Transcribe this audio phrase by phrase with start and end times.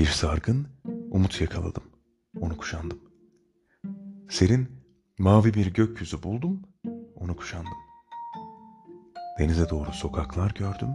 [0.00, 0.68] Bir sargın
[1.10, 1.82] umut yakaladım.
[2.40, 3.00] Onu kuşandım.
[4.30, 4.68] Serin
[5.18, 6.62] mavi bir gökyüzü buldum.
[7.14, 7.72] Onu kuşandım.
[9.38, 10.88] Denize doğru sokaklar gördüm.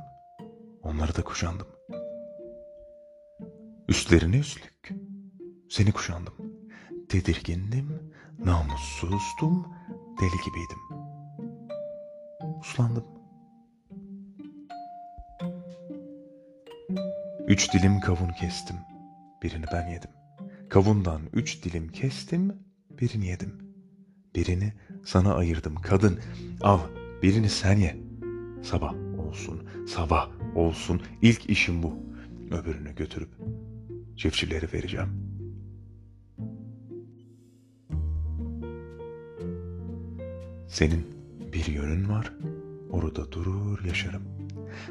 [0.83, 1.67] Onları da kuşandım.
[3.89, 4.91] Üstlerine üstlük
[5.69, 6.33] seni kuşandım.
[7.09, 8.13] Tedirgindim,
[8.45, 9.67] namussuzdum,
[10.21, 10.79] deli gibiydim.
[12.59, 13.05] Uslandım.
[17.47, 18.75] Üç dilim kavun kestim.
[19.45, 20.09] Birini ben yedim.
[20.69, 22.53] Kavundan üç dilim kestim.
[23.01, 23.53] Birini yedim.
[24.35, 24.73] Birini
[25.05, 25.75] sana ayırdım.
[25.75, 26.19] Kadın
[26.61, 26.79] al
[27.23, 27.97] birini sen ye.
[28.63, 31.01] Sabah olsun, sabah olsun.
[31.21, 31.93] İlk işim bu.
[32.51, 33.29] Öbürünü götürüp
[34.17, 35.09] çiftçileri vereceğim.
[40.67, 41.05] Senin
[41.53, 42.33] bir yönün var,
[42.89, 44.23] orada durur yaşarım.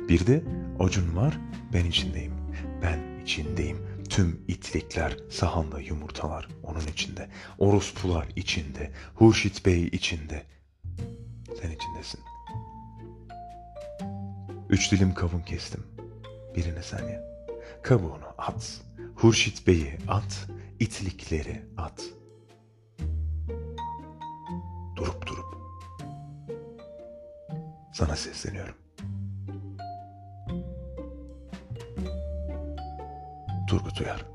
[0.09, 0.45] Bir de
[0.79, 1.39] acun var,
[1.73, 2.33] ben içindeyim.
[2.83, 3.94] Ben içindeyim.
[4.15, 7.29] Tüm itlikler, sahanda yumurtalar onun içinde.
[7.59, 8.91] Orospular içinde.
[9.15, 10.43] Hurşit Bey içinde.
[11.63, 12.21] Sen içindesin.
[14.69, 15.85] Üç dilim kavun kestim.
[16.57, 17.21] Birini sen ye.
[17.83, 18.81] Kabuğunu at.
[19.15, 20.47] Hurşit Bey'i at.
[20.81, 22.05] itlikleri at.
[24.97, 25.57] Durup durup.
[27.95, 28.75] Sana sesleniyorum.
[33.75, 34.34] Turgut Uyar.